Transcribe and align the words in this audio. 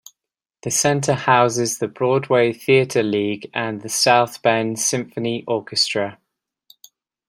The 0.63 0.71
center 0.71 1.13
houses 1.13 1.77
the 1.77 1.87
Broadway 1.87 2.53
Theater 2.53 3.03
League 3.03 3.51
and 3.53 3.83
the 3.83 3.89
South 3.89 4.41
Bend 4.41 4.79
Symphony 4.79 5.43
Orchestra. 5.47 6.17